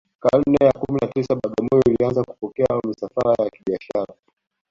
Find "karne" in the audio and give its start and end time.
0.19-0.57